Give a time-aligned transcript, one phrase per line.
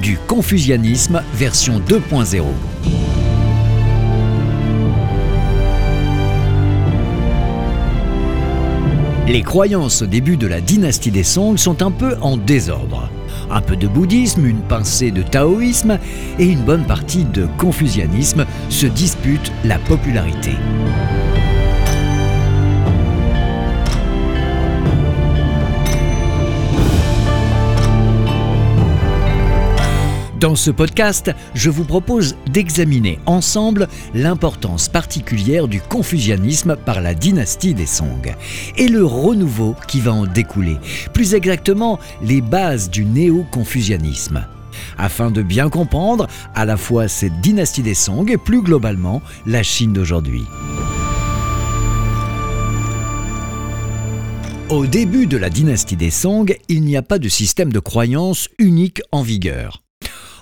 [0.00, 2.44] du confucianisme version 2.0.
[9.28, 13.10] Les croyances au début de la dynastie des Song sont un peu en désordre.
[13.50, 15.98] Un peu de bouddhisme, une pincée de taoïsme
[16.38, 20.52] et une bonne partie de confucianisme se disputent la popularité.
[30.40, 37.74] Dans ce podcast, je vous propose d'examiner ensemble l'importance particulière du confucianisme par la dynastie
[37.74, 38.36] des Song
[38.76, 40.76] et le renouveau qui va en découler,
[41.12, 44.46] plus exactement les bases du néo-confucianisme
[44.96, 49.64] afin de bien comprendre à la fois cette dynastie des Song et plus globalement la
[49.64, 50.44] Chine d'aujourd'hui.
[54.68, 58.48] Au début de la dynastie des Song, il n'y a pas de système de croyance
[58.58, 59.82] unique en vigueur.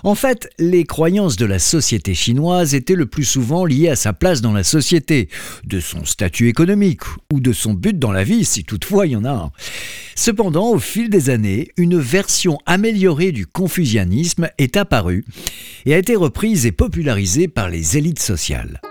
[0.03, 4.13] En fait, les croyances de la société chinoise étaient le plus souvent liées à sa
[4.13, 5.29] place dans la société,
[5.63, 9.15] de son statut économique ou de son but dans la vie, si toutefois il y
[9.15, 9.51] en a un.
[10.15, 15.25] Cependant, au fil des années, une version améliorée du confucianisme est apparue
[15.85, 18.81] et a été reprise et popularisée par les élites sociales.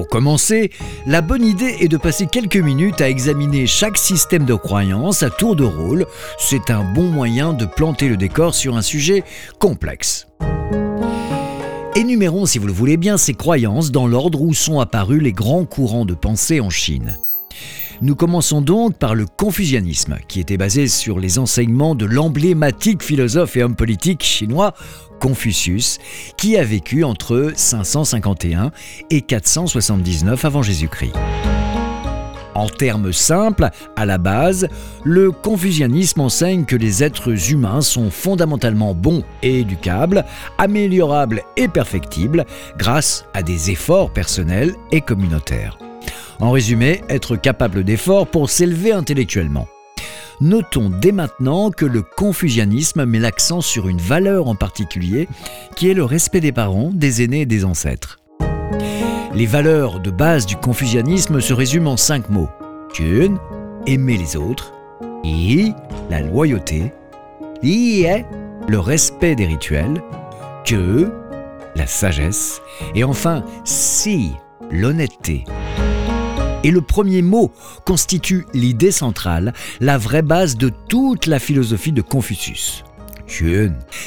[0.00, 0.70] Pour commencer,
[1.04, 5.28] la bonne idée est de passer quelques minutes à examiner chaque système de croyance à
[5.28, 6.06] tour de rôle.
[6.38, 9.24] C'est un bon moyen de planter le décor sur un sujet
[9.58, 10.26] complexe.
[11.94, 15.66] Énumérons, si vous le voulez bien, ces croyances dans l'ordre où sont apparus les grands
[15.66, 17.18] courants de pensée en Chine.
[18.02, 23.58] Nous commençons donc par le confucianisme, qui était basé sur les enseignements de l'emblématique philosophe
[23.58, 24.72] et homme politique chinois
[25.20, 25.98] Confucius,
[26.38, 28.70] qui a vécu entre 551
[29.10, 31.12] et 479 avant Jésus-Christ.
[32.54, 34.68] En termes simples, à la base,
[35.04, 40.24] le confucianisme enseigne que les êtres humains sont fondamentalement bons et éducables,
[40.56, 42.46] améliorables et perfectibles
[42.78, 45.76] grâce à des efforts personnels et communautaires.
[46.40, 49.68] En résumé, être capable d'efforts pour s'élever intellectuellement.
[50.40, 55.28] Notons dès maintenant que le confucianisme met l'accent sur une valeur en particulier,
[55.76, 58.20] qui est le respect des parents, des aînés et des ancêtres.
[59.34, 62.48] Les valeurs de base du confucianisme se résument en cinq mots.
[62.94, 63.36] Jun,
[63.86, 64.72] aimer les autres.
[65.22, 65.74] Yi,
[66.08, 66.90] la loyauté.
[67.62, 68.24] Yi est
[68.66, 70.02] le respect des rituels.
[70.64, 71.12] Que,
[71.76, 72.62] la sagesse.
[72.94, 74.32] Et enfin, Si,
[74.70, 75.44] l'honnêteté.
[76.62, 77.50] Et le premier mot
[77.86, 82.84] constitue l'idée centrale, la vraie base de toute la philosophie de Confucius.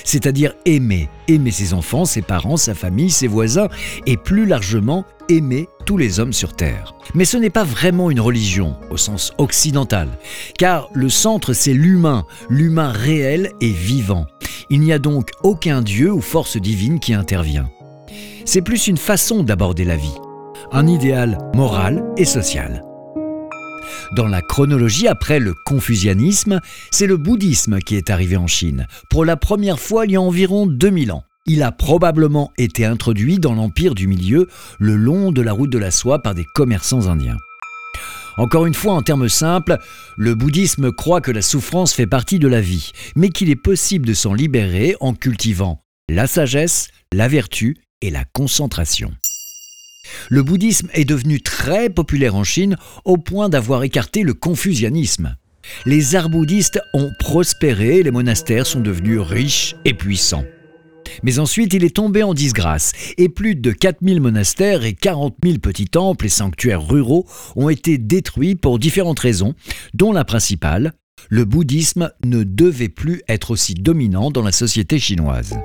[0.04, 3.70] c'est-à-dire aimer, aimer ses enfants, ses parents, sa famille, ses voisins,
[4.06, 6.94] et plus largement aimer tous les hommes sur Terre.
[7.16, 10.10] Mais ce n'est pas vraiment une religion au sens occidental,
[10.58, 14.26] car le centre c'est l'humain, l'humain réel et vivant.
[14.70, 17.70] Il n'y a donc aucun dieu ou force divine qui intervient.
[18.46, 20.18] C'est plus une façon d'aborder la vie
[20.72, 22.84] un idéal moral et social.
[24.16, 26.60] Dans la chronologie après le confucianisme,
[26.92, 30.22] c'est le bouddhisme qui est arrivé en Chine, pour la première fois il y a
[30.22, 31.24] environ 2000 ans.
[31.46, 34.48] Il a probablement été introduit dans l'empire du milieu
[34.80, 37.38] le long de la route de la soie par des commerçants indiens.
[38.38, 39.78] Encore une fois, en termes simples,
[40.18, 44.08] le bouddhisme croit que la souffrance fait partie de la vie, mais qu'il est possible
[44.08, 49.14] de s'en libérer en cultivant la sagesse, la vertu et la concentration.
[50.30, 55.36] Le bouddhisme est devenu très populaire en Chine au point d'avoir écarté le confucianisme.
[55.86, 60.46] Les arts bouddhistes ont prospéré les monastères sont devenus riches et puissants.
[61.22, 65.60] Mais ensuite, il est tombé en disgrâce et plus de 4000 monastères et 40 000
[65.60, 69.54] petits temples et sanctuaires ruraux ont été détruits pour différentes raisons,
[69.94, 70.94] dont la principale,
[71.30, 75.56] le bouddhisme ne devait plus être aussi dominant dans la société chinoise.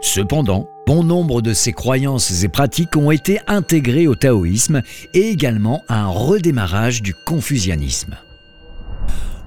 [0.00, 4.82] Cependant, bon nombre de ces croyances et pratiques ont été intégrées au taoïsme
[5.14, 8.16] et également à un redémarrage du confucianisme.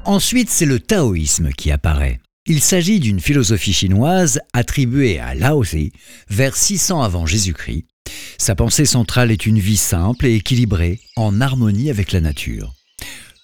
[0.04, 2.20] Ensuite, c'est le taoïsme qui apparaît.
[2.46, 5.92] Il s'agit d'une philosophie chinoise attribuée à Lao Tse
[6.30, 7.86] vers 600 avant Jésus-Christ.
[8.38, 12.74] Sa pensée centrale est une vie simple et équilibrée, en harmonie avec la nature.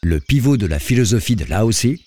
[0.01, 1.99] Le pivot de la philosophie de Lao Tse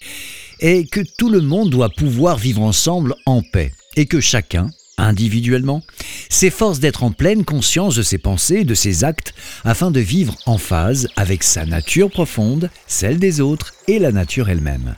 [0.60, 5.82] est que tout le monde doit pouvoir vivre ensemble en paix et que chacun, individuellement,
[6.28, 9.34] s'efforce d'être en pleine conscience de ses pensées de ses actes
[9.64, 14.48] afin de vivre en phase avec sa nature profonde, celle des autres et la nature
[14.48, 14.94] elle-même.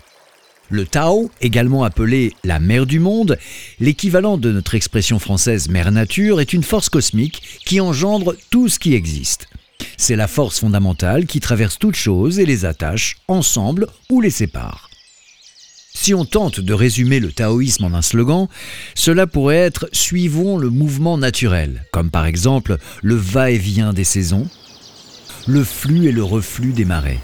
[0.69, 3.39] Le Tao, également appelé la mère du monde,
[3.81, 8.79] l'équivalent de notre expression française mère nature, est une force cosmique qui engendre tout ce
[8.79, 9.49] qui existe.
[9.97, 14.90] C'est la force fondamentale qui traverse toutes choses et les attache ensemble ou les sépare.
[15.93, 18.47] Si on tente de résumer le taoïsme en un slogan,
[18.95, 24.49] cela pourrait être Suivons le mouvement naturel, comme par exemple le va-et-vient des saisons,
[25.47, 27.19] le flux et le reflux des marées.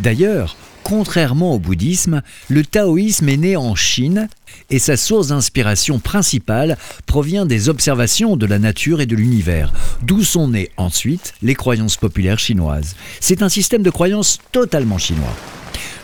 [0.00, 4.28] D'ailleurs, contrairement au bouddhisme, le taoïsme est né en Chine
[4.70, 6.76] et sa source d'inspiration principale
[7.06, 9.72] provient des observations de la nature et de l'univers,
[10.02, 12.96] d'où sont nées ensuite les croyances populaires chinoises.
[13.20, 15.36] C'est un système de croyances totalement chinois.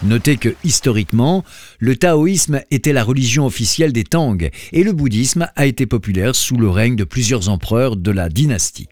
[0.04, 1.44] Notez que historiquement,
[1.78, 6.56] le taoïsme était la religion officielle des Tang et le bouddhisme a été populaire sous
[6.56, 8.88] le règne de plusieurs empereurs de la dynastie.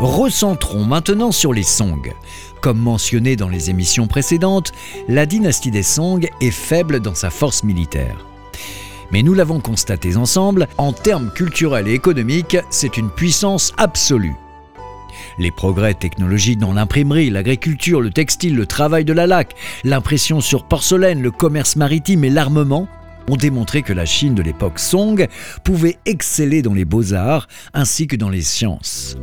[0.00, 2.12] Recentrons maintenant sur les Song.
[2.62, 4.72] Comme mentionné dans les émissions précédentes,
[5.06, 8.24] la dynastie des Song est faible dans sa force militaire.
[9.10, 14.36] Mais nous l'avons constaté ensemble, en termes culturels et économiques, c'est une puissance absolue.
[15.38, 19.54] Les progrès technologiques dans l'imprimerie, l'agriculture, le textile, le travail de la laque,
[19.84, 22.88] l'impression sur porcelaine, le commerce maritime et l'armement
[23.30, 25.28] ont démontré que la Chine de l'époque Song
[25.62, 29.16] pouvait exceller dans les beaux-arts ainsi que dans les sciences.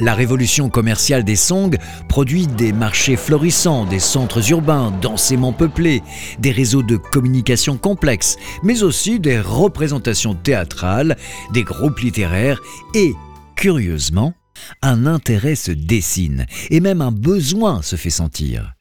[0.00, 1.76] La révolution commerciale des Song
[2.08, 6.02] produit des marchés florissants, des centres urbains densément peuplés,
[6.38, 11.16] des réseaux de communication complexes, mais aussi des représentations théâtrales,
[11.52, 12.60] des groupes littéraires
[12.94, 13.12] et,
[13.56, 14.32] curieusement,
[14.80, 18.72] un intérêt se dessine et même un besoin se fait sentir,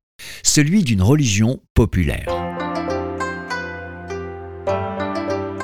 [0.41, 2.27] celui d'une religion populaire.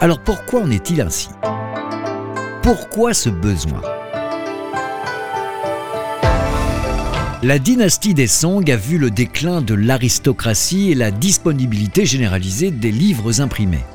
[0.01, 1.29] Alors pourquoi en est-il ainsi?
[2.61, 3.81] Pourquoi ce besoin?
[7.45, 12.89] La dynastie des Song a vu le déclin de l'aristocratie et la disponibilité généralisée des
[12.89, 13.85] livres imprimés,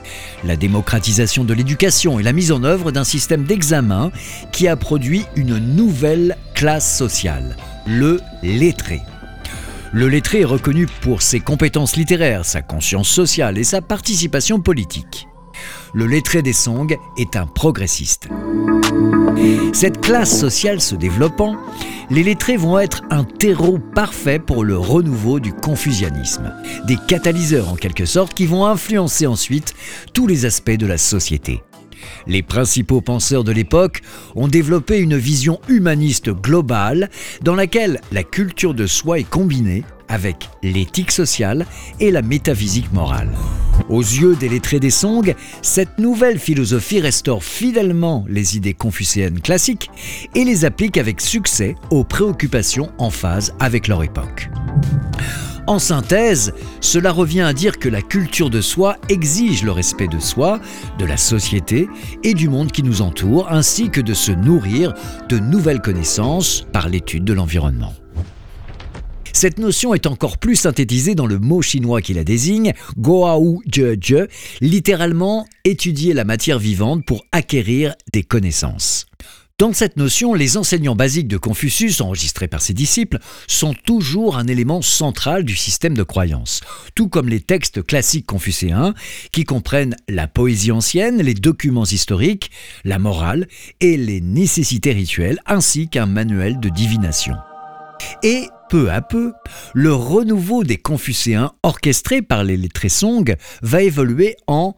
[0.44, 4.12] la démocratisation de l'éducation et la mise en œuvre d'un système d'examen
[4.52, 7.56] qui a produit une nouvelle classe sociale,
[7.88, 9.02] le lettré.
[9.93, 15.26] Le lettré est reconnu pour ses compétences littéraires, sa conscience sociale et sa participation politique.
[15.92, 18.28] Le lettré des Song est un progressiste.
[19.72, 21.56] Cette classe sociale se développant,
[22.10, 26.54] les lettrés vont être un terreau parfait pour le renouveau du confucianisme,
[26.87, 29.75] des catalyseurs en quelque sorte qui vont influencer ensuite
[30.12, 31.60] tous les aspects de la société.
[32.26, 34.00] Les principaux penseurs de l'époque
[34.36, 37.10] ont développé une vision humaniste globale
[37.43, 41.64] dans laquelle la culture de soi est combinée avec l'éthique sociale
[42.00, 43.30] et la métaphysique morale.
[43.88, 49.90] Aux yeux des lettrés des Song, cette nouvelle philosophie restaure fidèlement les idées confucéennes classiques
[50.34, 54.50] et les applique avec succès aux préoccupations en phase avec leur époque.
[55.66, 60.19] En synthèse, cela revient à dire que la culture de soi exige le respect de
[60.19, 60.58] soi,
[60.98, 61.88] de la société
[62.24, 64.94] et du monde qui nous entoure, ainsi que de se nourrir
[65.29, 67.94] de nouvelles connaissances par l'étude de l'environnement.
[69.32, 74.15] Cette notion est encore plus synthétisée dans le mot chinois qui la désigne, Goao Jie
[74.60, 79.06] littéralement étudier la matière vivante pour acquérir des connaissances.
[79.60, 84.46] Dans cette notion, les enseignants basiques de Confucius, enregistrés par ses disciples, sont toujours un
[84.46, 86.63] élément central du système de croyance,
[86.94, 88.94] tout comme les textes classiques confucéens,
[89.32, 92.51] qui comprennent la poésie ancienne, les documents historiques,
[92.84, 93.49] la morale
[93.82, 97.34] et les nécessités rituelles, ainsi qu'un manuel de divination.
[98.70, 99.32] Peu à peu,
[99.74, 104.77] le renouveau des Confucéens orchestré par les lettrés Song va évoluer en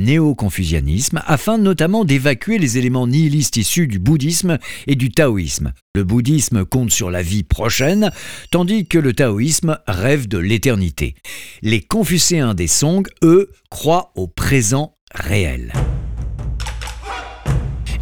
[0.00, 5.72] néo-confucianisme afin notamment d'évacuer les éléments nihilistes issus du bouddhisme et du taoïsme.
[5.94, 8.10] Le bouddhisme compte sur la vie prochaine,
[8.50, 11.14] tandis que le taoïsme rêve de l'éternité.
[11.60, 15.74] Les confucéens des Song, eux, croient au présent réel.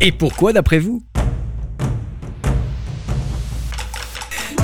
[0.01, 1.03] Et pourquoi d'après vous?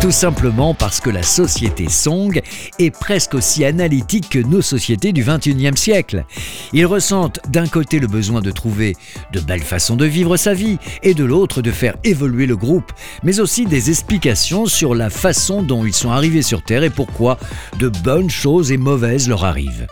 [0.01, 2.41] Tout simplement parce que la société Song
[2.79, 6.25] est presque aussi analytique que nos sociétés du 21e siècle.
[6.73, 8.95] Ils ressentent d'un côté le besoin de trouver
[9.33, 12.93] de belles façons de vivre sa vie et de l'autre de faire évoluer le groupe,
[13.25, 17.37] mais aussi des explications sur la façon dont ils sont arrivés sur Terre et pourquoi
[17.81, 19.89] de bonnes choses et mauvaises leur arrivent.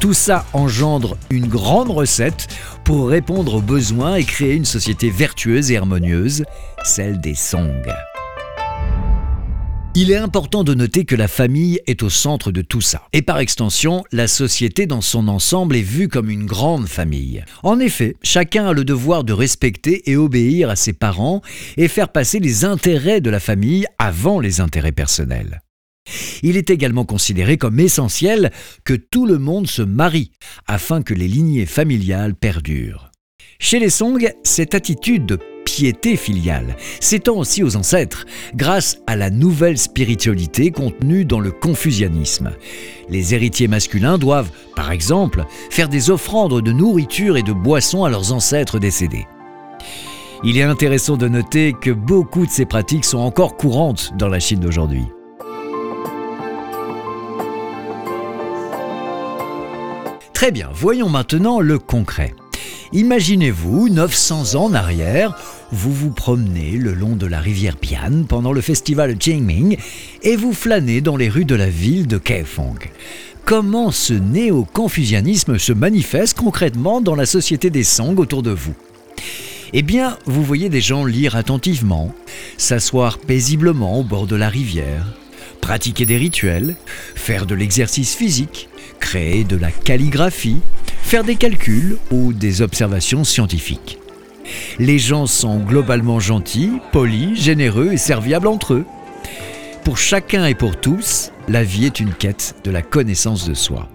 [0.00, 2.46] Tout ça engendre une grande recette
[2.84, 6.44] pour répondre aux besoins et créer une société vertueuse et harmonieuse,
[6.84, 7.82] celle des Song.
[9.96, 13.08] Il est important de noter que la famille est au centre de tout ça.
[13.12, 17.44] Et par extension, la société dans son ensemble est vue comme une grande famille.
[17.64, 21.42] En effet, chacun a le devoir de respecter et obéir à ses parents
[21.76, 25.60] et faire passer les intérêts de la famille avant les intérêts personnels.
[26.44, 28.52] Il est également considéré comme essentiel
[28.84, 30.30] que tout le monde se marie
[30.68, 33.10] afin que les lignées familiales perdurent.
[33.58, 39.30] Chez les Song, cette attitude de piété filiale s'étend aussi aux ancêtres grâce à la
[39.30, 42.50] nouvelle spiritualité contenue dans le confucianisme.
[43.08, 48.10] Les héritiers masculins doivent, par exemple, faire des offrandes de nourriture et de boissons à
[48.10, 49.26] leurs ancêtres décédés.
[50.42, 54.40] Il est intéressant de noter que beaucoup de ces pratiques sont encore courantes dans la
[54.40, 55.04] Chine d'aujourd'hui.
[60.32, 62.34] Très bien, voyons maintenant le concret.
[62.92, 65.36] Imaginez-vous, 900 ans en arrière,
[65.70, 69.76] vous vous promenez le long de la rivière Bian pendant le festival Qingming
[70.24, 72.90] et vous flânez dans les rues de la ville de Kaifeng.
[73.44, 78.74] Comment ce néo-confucianisme se manifeste concrètement dans la société des Song autour de vous?
[79.72, 82.12] Eh bien, vous voyez des gens lire attentivement,
[82.56, 85.06] s'asseoir paisiblement au bord de la rivière,
[85.60, 86.74] pratiquer des rituels,
[87.14, 88.68] faire de l'exercice physique,
[88.98, 90.58] créer de la calligraphie,
[91.10, 93.98] faire des calculs ou des observations scientifiques.
[94.78, 98.84] Les gens sont globalement gentils, polis, généreux et serviables entre eux.
[99.82, 103.88] Pour chacun et pour tous, la vie est une quête de la connaissance de soi.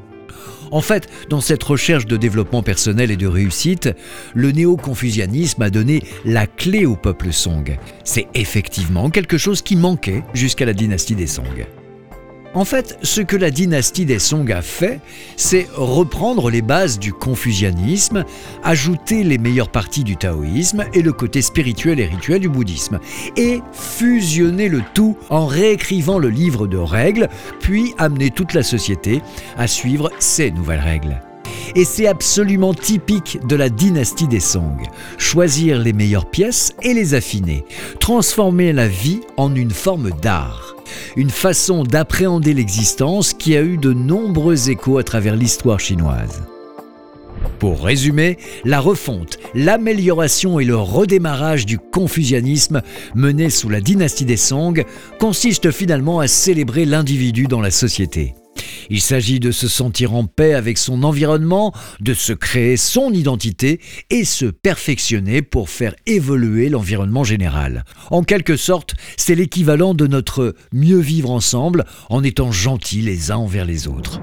[0.72, 3.92] En fait, dans cette recherche de développement personnel et de réussite,
[4.34, 7.78] le néo-confucianisme a donné la clé au peuple Song.
[8.04, 11.66] C'est effectivement quelque chose qui manquait jusqu'à la dynastie des Song.
[12.56, 15.02] En fait, ce que la dynastie des Song a fait,
[15.36, 18.24] c'est reprendre les bases du confucianisme,
[18.64, 23.02] ajouter les meilleures parties du taoïsme et le côté spirituel et rituel du bouddhisme,
[23.36, 27.28] et fusionner le tout en réécrivant le livre de règles,
[27.60, 29.22] puis amener toute la société
[29.58, 31.22] à suivre ces nouvelles règles.
[31.76, 34.78] Et c'est absolument typique de la dynastie des Song.
[35.18, 37.66] Choisir les meilleures pièces et les affiner.
[38.00, 40.75] Transformer la vie en une forme d'art
[41.16, 46.44] une façon d'appréhender l'existence qui a eu de nombreux échos à travers l'histoire chinoise.
[47.60, 52.82] Pour résumer, la refonte, l'amélioration et le redémarrage du confucianisme
[53.14, 54.84] mené sous la dynastie des Song
[55.20, 58.36] consiste finalement à célébrer l'individu dans la société.
[58.90, 63.80] Il s'agit de se sentir en paix avec son environnement, de se créer son identité
[64.10, 67.84] et se perfectionner pour faire évoluer l'environnement général.
[68.12, 73.38] En quelque sorte, c'est l'équivalent de notre mieux vivre ensemble en étant gentils les uns
[73.38, 74.22] envers les autres.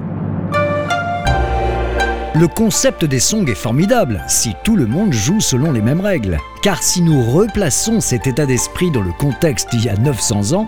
[2.35, 6.39] Le concept des songs est formidable si tout le monde joue selon les mêmes règles.
[6.63, 10.67] Car si nous replaçons cet état d'esprit dans le contexte d'il y a 900 ans,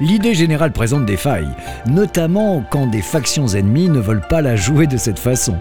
[0.00, 1.50] l'idée générale présente des failles,
[1.86, 5.56] notamment quand des factions ennemies ne veulent pas la jouer de cette façon.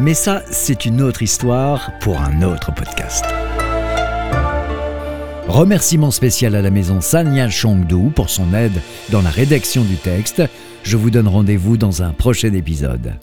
[0.00, 3.24] Mais ça, c'est une autre histoire pour un autre podcast.
[5.46, 8.80] Remerciement spécial à la maison Sanya Chongdu pour son aide
[9.10, 10.42] dans la rédaction du texte.
[10.82, 13.14] Je vous donne rendez-vous dans un prochain épisode.